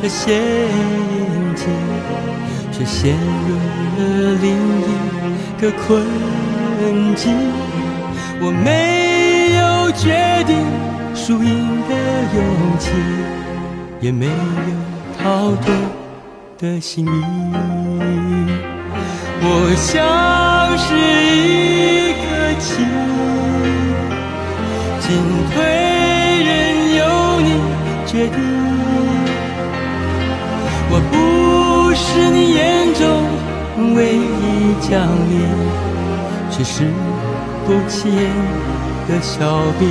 [0.00, 0.28] 的陷
[1.56, 1.66] 阱，
[2.72, 3.56] 却陷入
[3.96, 4.00] 了
[4.40, 4.46] 另
[4.82, 4.88] 一
[5.60, 5.86] 个困
[7.16, 7.34] 境。
[8.40, 9.60] 我没有
[9.92, 10.56] 决定
[11.14, 11.92] 输赢的
[12.34, 12.38] 勇
[12.78, 12.92] 气，
[14.00, 14.32] 也没有
[15.20, 15.74] 逃脱
[16.58, 17.12] 的幸运。
[19.40, 19.44] 我
[19.76, 20.94] 像是
[21.34, 22.26] 一颗
[22.60, 22.66] 棋，
[25.00, 25.06] 进
[25.52, 25.56] 退
[26.44, 26.48] 任
[26.96, 27.00] 由
[27.40, 27.46] 你。
[28.06, 28.38] 决定，
[32.18, 33.06] 是你眼中
[33.94, 35.38] 唯一将领，
[36.50, 36.82] 却是
[37.64, 38.28] 不起眼
[39.06, 39.88] 的小兵。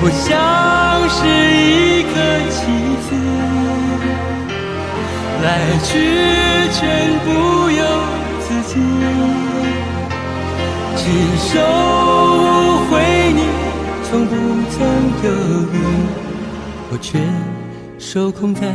[0.00, 0.28] 我像
[1.10, 2.14] 是一颗
[2.52, 2.56] 棋
[3.02, 3.08] 子，
[5.42, 5.44] 来
[5.82, 5.88] 去
[6.72, 6.78] 全
[7.24, 7.26] 不
[7.68, 7.82] 由
[8.38, 8.72] 自己，
[10.96, 11.02] 只
[11.48, 11.50] 收
[12.88, 12.92] 回
[13.34, 13.38] 你。
[14.08, 14.30] 从不
[14.70, 14.76] 曾
[15.24, 15.26] 犹
[15.72, 15.74] 豫，
[16.92, 17.18] 我却
[17.98, 18.72] 受控在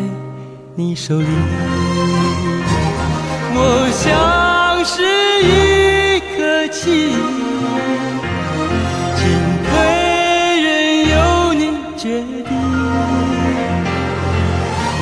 [0.75, 1.27] 你手里。
[3.53, 5.03] 我像是
[5.43, 7.11] 一颗棋，
[9.17, 9.21] 进
[9.67, 9.69] 退
[10.63, 10.65] 任
[11.09, 11.13] 由
[11.53, 11.61] 你
[11.97, 12.03] 决
[12.43, 12.49] 定。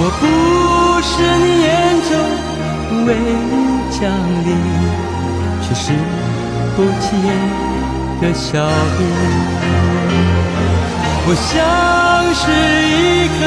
[0.02, 0.22] 我不
[1.04, 1.12] 是
[1.44, 1.70] 你眼
[2.10, 2.12] 中
[3.06, 3.54] 唯一
[3.92, 4.00] 将
[4.46, 4.50] 领，
[5.62, 5.86] 却是
[6.76, 7.28] 不起眼
[8.22, 8.48] 的小
[8.98, 9.00] 兵。
[11.26, 11.48] 我像
[12.34, 12.42] 是
[12.90, 13.40] 一颗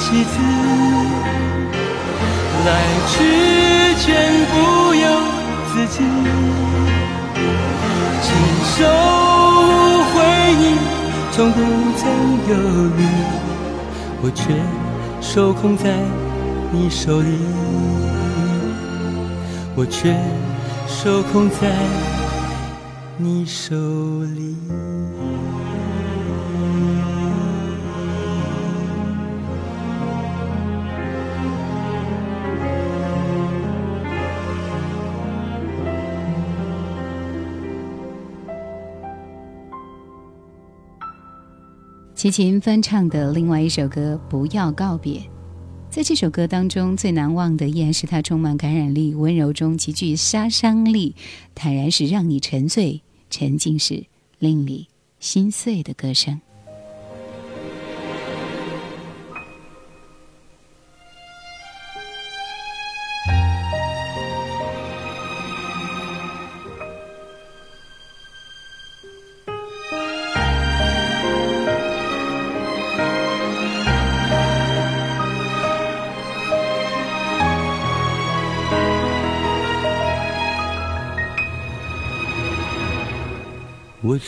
[0.00, 0.34] 棋子，
[2.64, 2.70] 来
[3.08, 3.14] 去
[4.00, 4.06] 全
[4.50, 4.54] 不
[4.94, 5.04] 由
[5.72, 5.96] 自己，
[8.22, 8.26] 亲
[8.76, 8.78] 手
[10.12, 10.14] 回
[10.60, 10.62] 忆，
[11.32, 11.56] 从不
[11.96, 12.02] 曾
[12.48, 12.52] 犹
[12.98, 13.00] 豫，
[14.22, 14.42] 我却
[15.20, 15.84] 受控在
[16.70, 17.38] 你手里，
[19.74, 20.14] 我却
[20.86, 21.68] 受控在
[23.16, 23.74] 你手
[42.20, 45.20] 齐秦翻唱的另外一首歌《不要告别》，
[45.88, 51.16] 在这首歌当中，最难忘的依然是它充满感染力、温柔中极具杀伤力、
[51.54, 53.00] 坦然是让你沉醉、
[53.30, 54.04] 沉浸是
[54.38, 54.86] 令你
[55.18, 56.38] 心碎的歌声。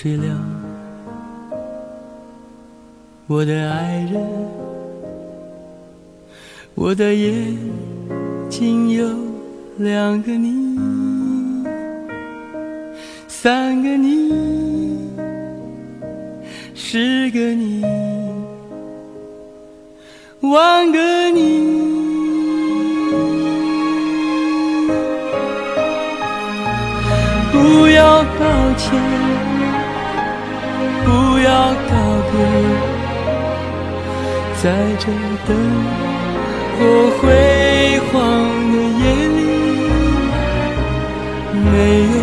[0.03, 0.25] 睡了，
[3.29, 4.21] 我的爱人，
[6.75, 7.57] 我的眼
[8.51, 9.09] 睛有
[9.77, 10.77] 两个你，
[13.29, 15.09] 三个你，
[16.75, 17.85] 十个你，
[20.41, 21.81] 万个你。
[27.53, 29.22] 不要抱歉。
[31.05, 31.09] 不
[31.41, 31.49] 要
[31.89, 31.93] 告
[32.31, 32.35] 别，
[34.63, 34.65] 在
[34.99, 35.05] 这
[35.47, 35.51] 灯
[36.79, 36.81] 火
[37.19, 37.23] 辉
[38.13, 38.13] 煌
[38.73, 39.41] 的夜里，
[41.65, 41.67] 没
[42.03, 42.15] 有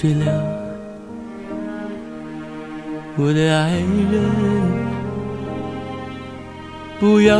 [0.00, 0.24] 醉了，
[3.18, 3.72] 我的爱
[4.10, 4.22] 人，
[6.98, 7.38] 不要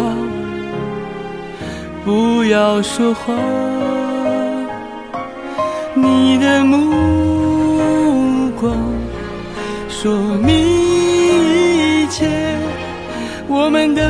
[2.04, 3.32] 不要说话，
[5.94, 8.76] 你的目光
[9.88, 12.28] 说明一切，
[13.48, 14.02] 我们的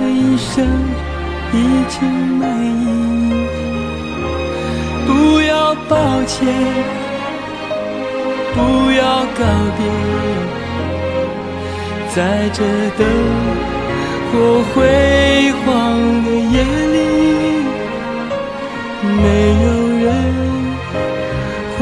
[0.00, 0.66] 一生
[1.52, 3.46] 已经满意，
[5.06, 7.01] 不要抱歉。
[8.54, 8.58] 不
[8.92, 9.02] 要
[9.38, 9.40] 告
[9.76, 9.80] 别，
[12.14, 12.16] 在
[12.52, 12.58] 这
[12.98, 13.00] 灯
[14.30, 14.32] 火
[14.74, 14.76] 辉
[15.64, 15.66] 煌
[16.24, 16.54] 的夜
[16.92, 16.96] 里，
[19.22, 19.24] 没
[19.64, 19.66] 有
[20.04, 20.06] 人
[21.78, 21.80] 会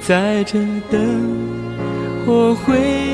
[0.00, 0.58] 在这
[0.90, 1.00] 等，
[2.26, 3.05] 我会。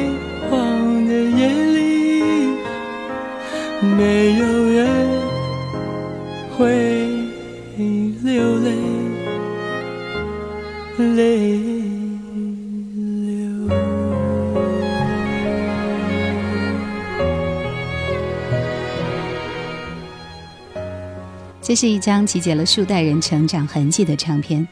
[21.72, 24.68] 这是一张集结了数代人成长痕迹的唱片，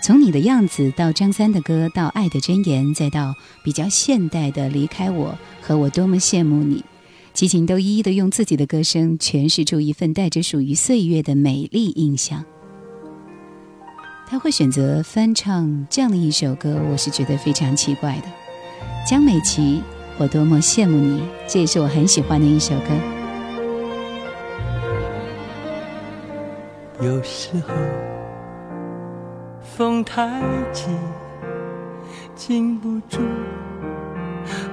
[0.00, 3.34] 从你的样子到张三的歌，到爱的箴言，再到
[3.64, 6.84] 比较现代的离开我和我多么羡慕你，
[7.32, 12.44] 齐秦都一一的用自己的歌声诠释出一份带着属于岁月的美丽印象。
[14.28, 18.26] 他会选择翻唱这样的一首歌，我是觉得非常奇怪的。
[19.04, 19.82] 江美琪，
[20.18, 23.13] 我多么羡慕你，这也是我很喜欢的一首歌。
[27.00, 27.74] 有时候
[29.60, 30.40] 风太
[30.72, 30.86] 急，
[32.36, 33.20] 禁不住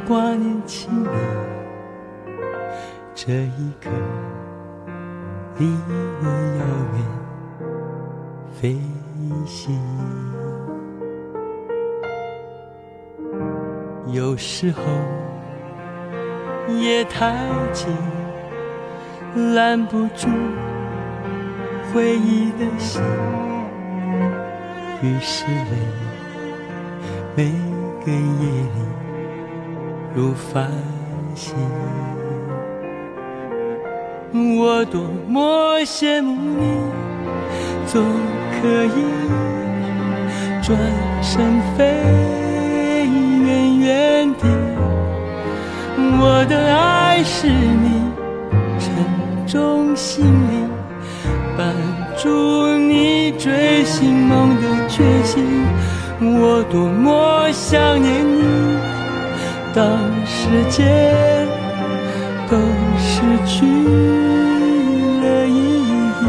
[0.08, 1.08] 挂念起你。
[3.16, 3.90] 这一刻
[5.58, 5.66] 离
[6.22, 6.28] 我
[6.60, 6.64] 遥
[6.94, 7.04] 远
[8.54, 8.80] 飞
[9.48, 9.80] 行。
[14.08, 14.82] 有时候
[16.76, 17.36] 夜太
[17.74, 17.90] 静，
[19.56, 20.28] 拦不住。
[21.94, 23.02] 回忆的心，
[25.02, 25.78] 于是泪
[27.36, 27.52] 每
[28.06, 28.80] 个夜里
[30.16, 30.72] 如繁
[31.36, 31.54] 星。
[34.58, 36.64] 我多么羡慕你，
[37.86, 38.02] 总
[38.62, 39.04] 可以
[40.62, 40.80] 转
[41.22, 41.84] 身飞
[43.46, 44.48] 远远地。
[45.98, 48.10] 我的爱是你
[48.80, 50.71] 沉重行李。
[52.22, 55.44] 伴住你追寻梦的决心，
[56.20, 58.78] 我多么想念你。
[59.74, 60.84] 当世界
[62.48, 62.58] 都
[63.00, 63.66] 失去
[65.22, 65.82] 了意
[66.22, 66.24] 义，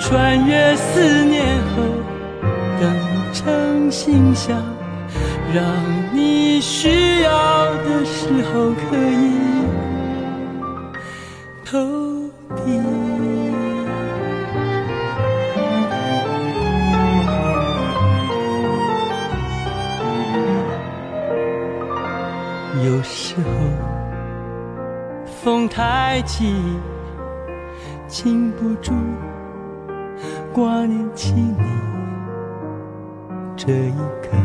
[0.00, 1.82] 穿越思念后，
[2.80, 2.82] 等
[3.32, 4.56] 成信箱，
[5.52, 5.64] 让
[6.12, 9.39] 你需要的时候可以
[26.10, 26.52] 风太急，
[28.08, 28.92] 禁不住
[30.52, 31.62] 挂念起你。
[33.56, 34.36] 这一刻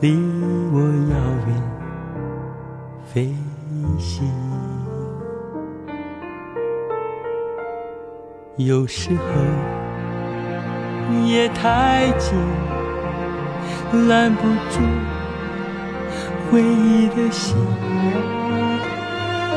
[0.00, 0.16] 离
[0.72, 1.62] 我遥远
[3.04, 3.34] 飞
[3.98, 4.26] 行。
[8.56, 9.24] 有时候
[11.26, 12.38] 夜太静，
[14.08, 14.80] 拦不住。
[16.50, 17.54] 回忆的心，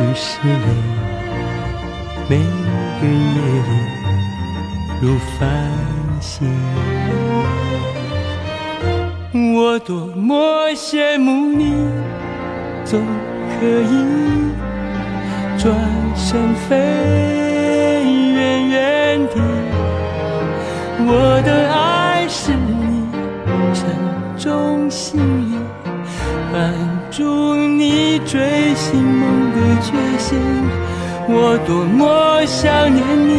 [0.02, 0.54] 于是泪
[2.30, 3.38] 每个夜
[3.68, 3.72] 里
[5.02, 5.40] 如繁
[6.22, 6.48] 星。
[9.56, 11.74] 我多么羡慕你，
[12.86, 13.02] 总
[13.50, 13.94] 可以
[15.58, 15.76] 转
[16.16, 16.76] 身飞
[18.36, 19.36] 远远地。
[21.06, 23.06] 我的爱是你
[23.74, 23.86] 沉
[24.38, 25.58] 重行李，
[26.54, 26.72] 绊
[27.12, 30.38] 住你追寻梦的决心。
[31.30, 33.32] 我多么想念你，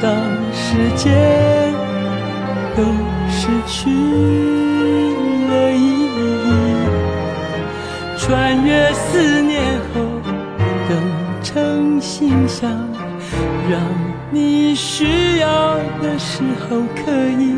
[0.00, 0.14] 当
[0.54, 1.10] 时间
[2.76, 2.84] 都
[3.28, 3.90] 失去
[5.50, 6.06] 了意
[6.46, 6.48] 义，
[8.16, 9.60] 穿越思念
[9.92, 10.00] 后，
[10.88, 10.90] 等
[11.42, 12.70] 成信箱，
[13.68, 13.80] 让
[14.30, 17.56] 你需要的时候可以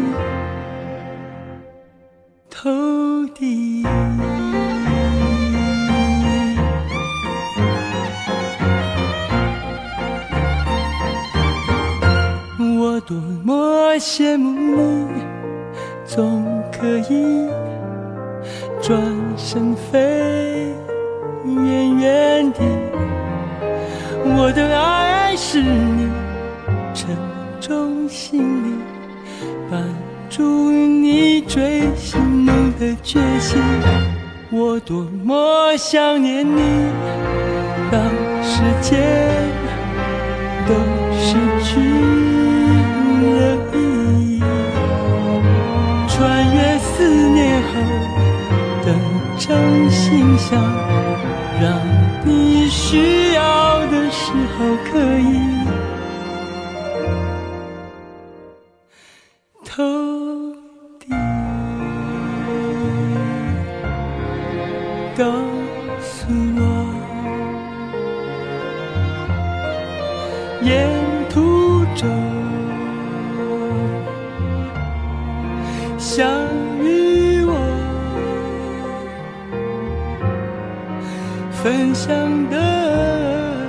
[81.73, 83.67] 分享的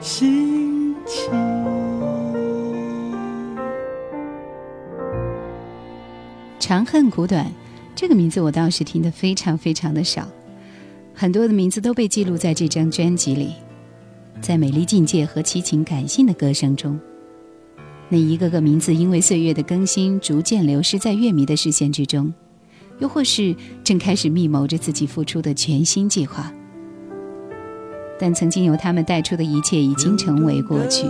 [0.00, 1.30] 心情。
[6.58, 7.48] 长恨苦短，
[7.94, 10.26] 这个名字我倒是听得非常非常的少，
[11.14, 13.52] 很多的名字都被记录在这张专辑里，
[14.40, 16.98] 在美丽境界和凄情感性的歌声中，
[18.08, 22.34] 那一个个名字因为岁月的更新，逐渐流失在乐迷的视线之中，
[23.00, 26.52] 又或是正开始密谋着自己付出的全新计划，
[28.18, 31.06] 但曾经由他们带出的一切已经成为过去，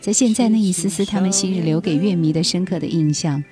[0.00, 3.42] 在现在那一丝丝他们昔日留给乐迷的深刻的印象。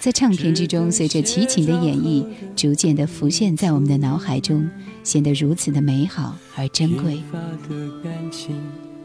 [0.00, 2.24] 在唱片之中，随着齐秦的演绎，
[2.54, 4.70] 逐渐的浮现在我们的脑海中，
[5.02, 7.20] 显得如此的美好而珍贵。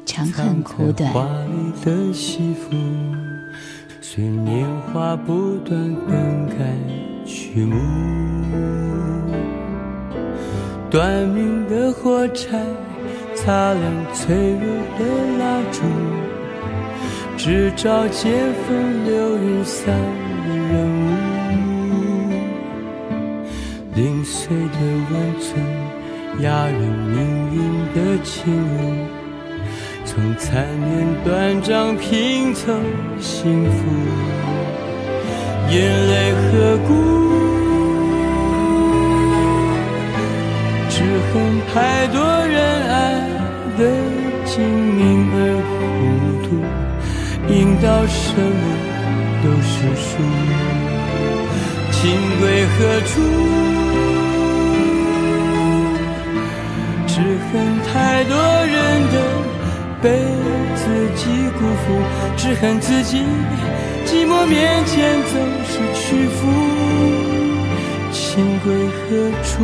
[0.05, 2.75] 长恨苦短，华丽的西服，
[4.01, 6.77] 随年华不断更改
[7.25, 7.75] 曲目。
[10.89, 12.59] 短命的火柴，
[13.33, 14.61] 擦亮脆弱
[14.99, 15.05] 的
[15.39, 15.81] 蜡烛，
[17.35, 18.31] 只照见
[18.67, 21.09] 风流云散的人物。
[23.95, 24.77] 零碎的
[25.11, 25.59] 温存，
[26.41, 27.15] 压人命
[27.53, 27.57] 运
[27.93, 28.77] 的轻吻。
[30.05, 30.91] 从残念
[31.23, 32.71] 断章拼凑
[33.19, 33.77] 幸福，
[35.71, 35.73] 眼
[36.07, 36.91] 泪和骨，
[41.33, 41.41] 恨
[41.73, 42.95] 太多人爱
[43.75, 43.81] 得
[44.45, 44.53] 精
[44.93, 45.01] 明
[45.33, 45.73] 而糊
[46.45, 46.47] 涂，
[47.51, 48.63] 赢到什么
[49.41, 50.21] 都是输，
[51.91, 52.01] 情
[52.39, 52.77] 归何
[53.09, 53.11] 处？
[57.07, 57.51] 只恨
[57.91, 58.31] 太多
[58.67, 58.77] 人
[59.11, 59.15] 的。
[60.03, 60.09] 被
[60.75, 60.81] 自
[61.15, 61.21] 己
[61.57, 61.85] 辜负，
[62.35, 63.23] 只恨自己
[64.05, 66.39] 寂寞面前总是屈服，
[68.11, 69.63] 情归何处？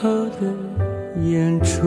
[0.00, 0.40] 后的
[1.22, 1.86] 演出。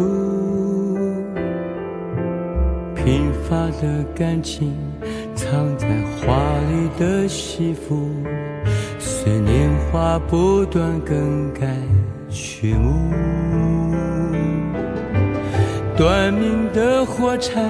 [2.96, 4.74] 贫乏的感情，
[5.36, 5.88] 藏在
[6.18, 6.36] 画
[6.72, 8.10] 里的戏服，
[9.00, 11.68] 随年华不断更改
[12.30, 13.12] 序幕。
[15.96, 17.62] 短命的火柴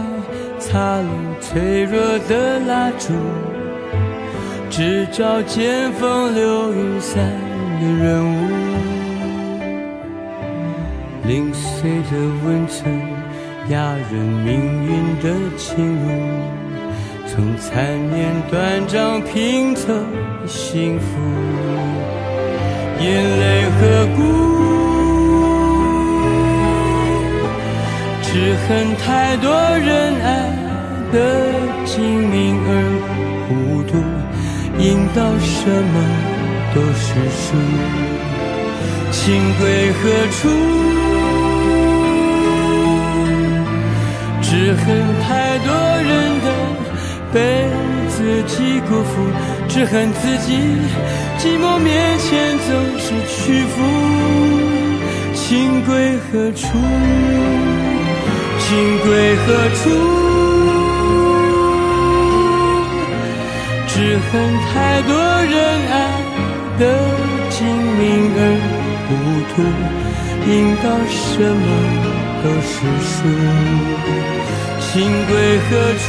[0.59, 1.07] 擦亮
[1.41, 3.13] 脆弱的蜡烛，
[4.69, 7.17] 只照见风流云散
[7.81, 8.58] 的人物。
[12.09, 12.91] 的温存
[13.69, 14.49] 压人命
[14.83, 14.89] 运
[15.21, 15.25] 的
[15.57, 16.05] 侵入，
[17.27, 17.69] 从残
[18.09, 19.93] 念断章拼凑
[20.47, 21.05] 幸福，
[22.99, 23.05] 眼
[23.39, 23.79] 泪和
[24.15, 24.19] 孤。
[28.23, 29.87] 只恨太多人
[30.23, 30.27] 爱
[31.11, 31.15] 得
[31.85, 32.69] 精明而
[33.45, 33.49] 糊
[33.83, 33.91] 涂，
[34.79, 35.95] 应到什么
[36.73, 37.07] 都是
[37.37, 37.45] 输。
[39.11, 39.17] 情
[39.59, 40.01] 归何
[40.31, 40.49] 处？
[44.49, 44.87] 只恨
[45.21, 45.69] 太多
[46.01, 46.09] 人
[46.41, 46.47] 的
[47.31, 47.69] 被
[48.09, 49.11] 自己辜负，
[49.67, 50.57] 只恨自己
[51.37, 53.75] 寂寞面前总是屈服。
[55.35, 56.67] 情归何处？
[58.57, 59.45] 情归何
[59.75, 59.85] 处？
[63.87, 64.31] 只恨
[64.73, 64.73] 太
[65.03, 65.13] 多
[65.45, 65.53] 人
[65.91, 65.93] 爱
[66.79, 66.81] 得
[67.51, 67.57] 精
[67.99, 68.01] 明
[68.35, 68.41] 而
[69.05, 69.09] 糊
[69.53, 69.61] 涂，
[70.49, 72.71] 应到什么都是
[73.09, 73.13] 输。
[74.79, 74.91] 心
[75.27, 75.33] 归
[75.69, 75.69] 何
[75.99, 76.07] 处？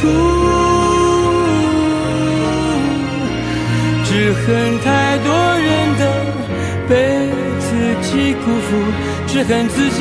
[4.03, 4.45] 只恨
[4.83, 4.85] 太
[5.19, 5.27] 多
[5.57, 6.01] 人的
[6.89, 6.91] 被
[7.59, 7.65] 自
[8.01, 8.69] 己辜负，
[9.25, 9.97] 只恨自己。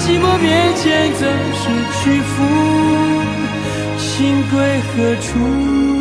[0.00, 0.82] 寂寞面前
[1.14, 1.22] 总
[1.54, 1.62] 是
[2.02, 2.34] 屈服，
[3.96, 4.52] 心归
[4.88, 5.93] 何处？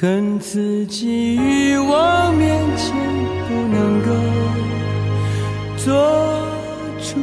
[0.00, 2.96] 恨自己欲望面前
[3.46, 4.08] 不能够
[5.76, 5.92] 做
[7.02, 7.20] 主。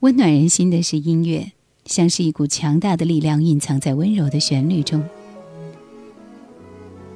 [0.00, 1.52] 温暖人心的是音乐，
[1.84, 5.08] 像是一股强大的力量，蕴藏在温柔的旋律中。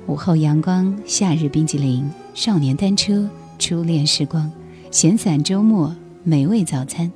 [0.09, 3.29] 午后阳光，夏日冰激凌，少年单车，
[3.59, 4.51] 初恋时光，
[4.91, 5.95] 闲散周末，
[6.25, 7.11] 美味早餐，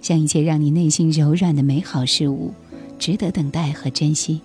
[0.00, 2.54] 像一切让你内心柔软的美好事物，
[2.98, 4.40] 值得等待和珍惜。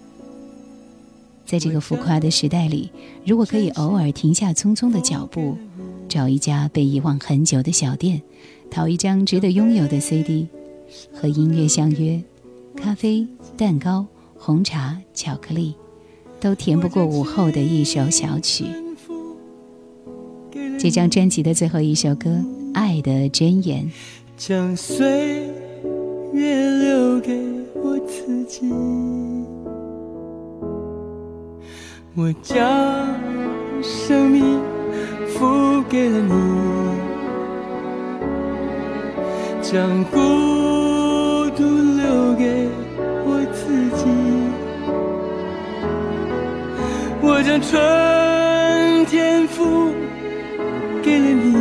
[1.45, 2.91] 在这个浮夸的时代里，
[3.25, 5.57] 如果可以偶尔停下匆匆的脚步，
[6.09, 8.21] 找一家被遗忘很久的小店。
[8.69, 10.47] 淘一张值得拥有的 CD，
[11.13, 12.21] 和音乐相约，
[12.75, 13.25] 咖啡、
[13.57, 14.05] 蛋糕、
[14.37, 15.73] 红茶、巧克力，
[16.41, 18.65] 都甜不过午后的一首小曲。
[20.79, 22.29] 这张专辑的最后一首歌
[22.73, 23.83] 《爱的箴言》，
[24.35, 25.47] 将岁
[26.33, 27.39] 月留给
[27.75, 28.67] 我自己，
[32.15, 32.57] 我将
[33.83, 34.59] 生命
[35.27, 36.33] 付给了你。
[39.61, 40.50] 将孤
[47.41, 49.95] 我将春天付
[51.01, 51.55] 给了你，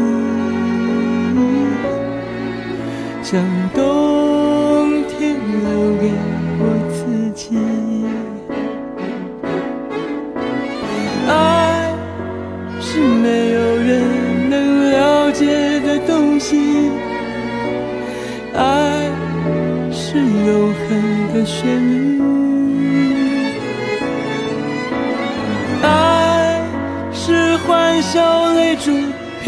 [3.23, 3.43] 将
[3.75, 6.13] 冬天留给
[6.61, 6.63] 我
[6.93, 7.57] 自己。
[11.27, 11.33] 爱
[12.79, 13.91] 是没有人
[14.51, 16.91] 能了解的东西。
[18.55, 19.09] 爱
[19.91, 22.10] 是永恒的旋律，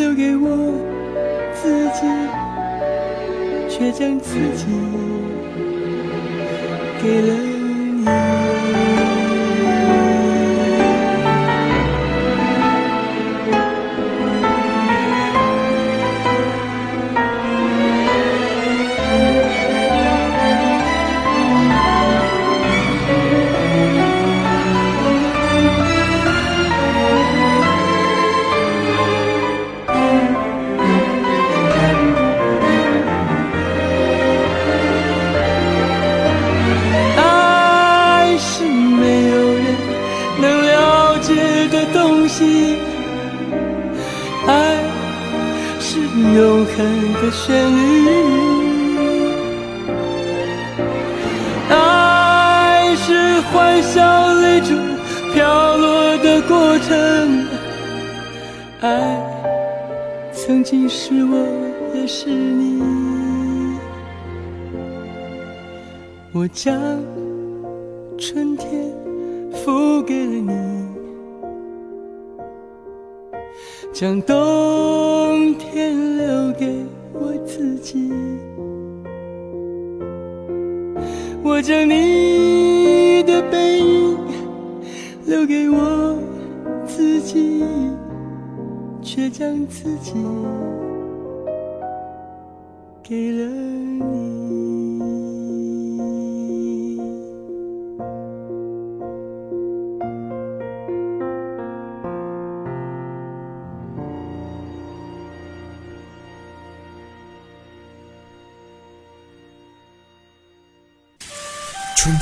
[0.00, 0.46] 留给我
[1.52, 2.00] 自己，
[3.68, 4.64] 却将自己
[7.02, 7.49] 给了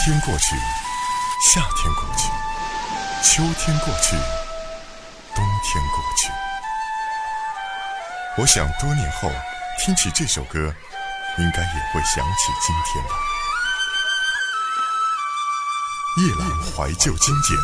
[0.08, 0.56] 天过去，
[1.52, 2.30] 夏天过去，
[3.22, 4.16] 秋天过去，
[5.34, 6.30] 冬天过去。
[8.38, 9.30] 我想多年后
[9.78, 10.74] 听起这首歌，
[11.36, 13.10] 应该也会想起今天吧。
[16.22, 17.60] 夜阑怀旧经典，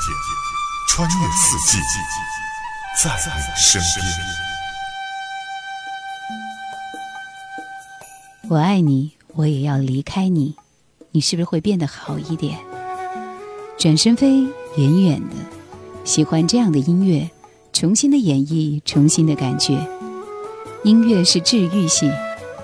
[0.90, 1.78] 穿越四季，
[3.02, 4.06] 在你身边。
[8.50, 10.58] 我爱你，我也要离开你。
[11.16, 12.58] 你是不是会变得好一点？
[13.78, 15.36] 转身飞，远远的，
[16.02, 17.30] 喜欢这样的音乐，
[17.72, 19.78] 重新的演绎，重新的感觉。
[20.82, 22.10] 音乐是治愈系，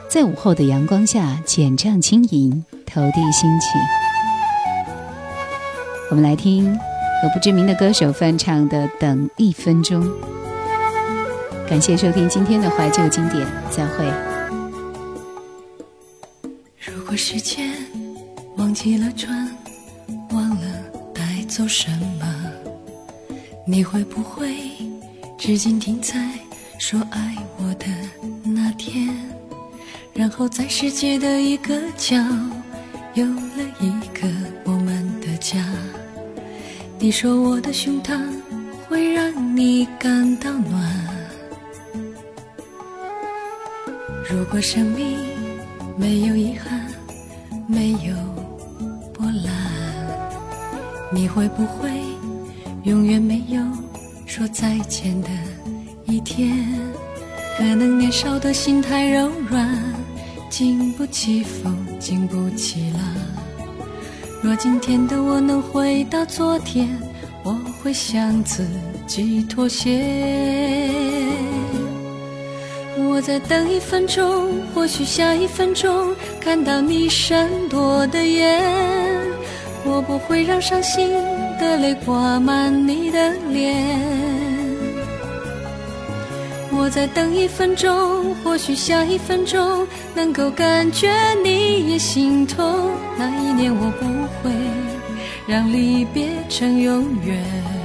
[0.09, 3.81] 在午后的阳光下，浅唱轻吟，投递心情。
[6.11, 10.05] 我们来听由不知名的歌手翻唱的《等一分钟》。
[11.69, 14.05] 感谢收听今天的怀旧经典，再会。
[16.85, 17.80] 如果时间。
[18.71, 19.49] 忘记了转，
[20.31, 20.65] 忘了
[21.13, 21.91] 带走什
[22.21, 22.53] 么？
[23.67, 24.55] 你会不会
[25.37, 26.15] 至今停在
[26.79, 27.87] 说爱我的
[28.45, 29.09] 那天？
[30.15, 32.17] 然后在世界的一个角，
[33.15, 34.29] 有了一个
[34.65, 35.67] 我们的家。
[36.97, 38.21] 你说我的胸膛
[38.89, 41.09] 会让你感到暖。
[44.31, 45.19] 如果生命
[45.97, 46.87] 没有遗憾，
[47.67, 48.30] 没有。
[51.21, 51.91] 你会不会
[52.85, 53.61] 永远没有
[54.25, 55.29] 说再见的
[56.07, 56.67] 一天？
[57.59, 59.69] 可能年少的心太柔软，
[60.49, 63.03] 经不起风，经不起浪。
[64.43, 66.89] 若今天的我能回到昨天，
[67.45, 67.53] 我
[67.83, 68.67] 会向自
[69.07, 70.89] 己妥协。
[72.97, 79.00] 我再等一分钟，或许下一分钟看到你闪躲的眼。
[79.91, 81.11] 我不会让伤心
[81.59, 83.99] 的泪挂满你的脸。
[86.73, 91.11] 我再等一分钟，或许下一分钟能够感觉
[91.43, 92.91] 你也心痛。
[93.19, 94.07] 那一年我不
[94.41, 94.55] 会
[95.47, 97.80] 让离别成永远。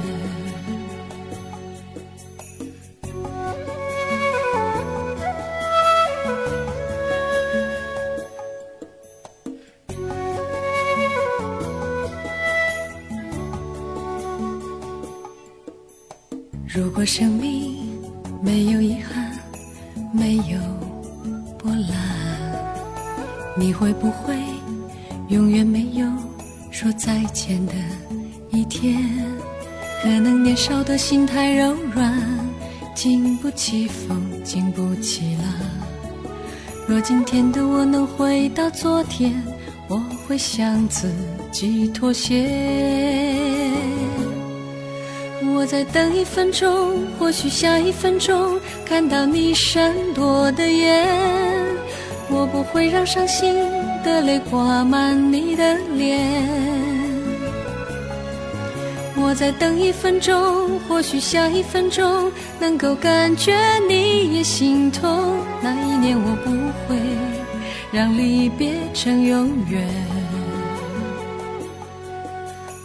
[38.46, 39.34] 回到昨天，
[39.88, 41.12] 我会向自
[41.50, 42.48] 己妥协。
[45.52, 51.08] 我再等一分钟，或许下一分钟看到你闪躲的眼。
[52.30, 53.52] 我不会让伤心
[54.04, 56.22] 的泪挂满你的脸。
[59.16, 62.30] 我再等一分钟，或许下一分钟
[62.60, 63.56] 能够感觉
[63.88, 65.36] 你也心痛。
[65.60, 66.50] 那一年我不
[67.96, 69.82] 让离别成永远。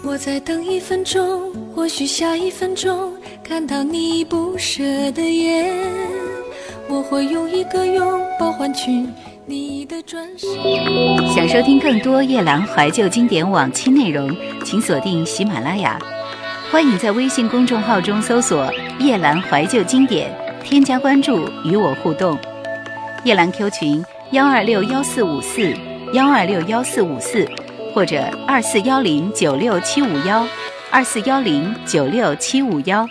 [0.06, 1.52] 我再等一分钟。
[1.76, 5.74] 或许下一分钟看到你不舍的眼，
[6.88, 9.06] 我会用一个拥抱换取
[9.46, 10.50] 你的转身。
[11.34, 14.34] 想收听更多夜兰怀旧经典往期内容，
[14.64, 16.00] 请锁定喜马拉雅。
[16.72, 20.34] 欢迎在微信公众号中搜索“夜兰怀旧经典”，
[20.64, 22.38] 添加关注与我互动。
[23.26, 25.74] 夜兰 Q 群幺二六幺四五四
[26.14, 27.46] 幺二六幺四五四，
[27.94, 30.48] 或者二四幺零九六七五幺
[30.90, 33.06] 二四幺零九六七五幺。